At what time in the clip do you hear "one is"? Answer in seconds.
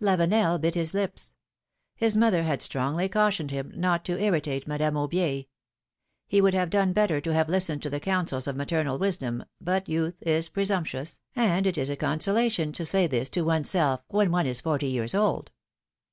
14.30-14.60